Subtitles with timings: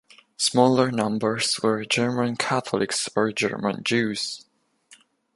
[0.37, 4.43] Smaller numbers were German Catholics or German Jews.